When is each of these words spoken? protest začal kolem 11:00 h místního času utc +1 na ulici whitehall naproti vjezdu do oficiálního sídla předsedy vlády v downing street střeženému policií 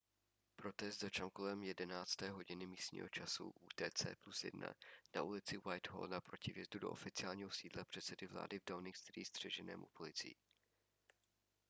protest 0.59 0.99
začal 0.99 1.29
kolem 1.29 1.61
11:00 1.61 2.33
h 2.55 2.65
místního 2.67 3.09
času 3.09 3.53
utc 3.65 4.05
+1 4.27 4.73
na 5.15 5.23
ulici 5.23 5.57
whitehall 5.65 6.07
naproti 6.07 6.53
vjezdu 6.53 6.79
do 6.79 6.89
oficiálního 6.91 7.51
sídla 7.51 7.85
předsedy 7.85 8.27
vlády 8.27 8.59
v 8.59 8.65
downing 8.65 8.95
street 8.95 9.27
střeženému 9.27 9.87
policií 9.93 10.35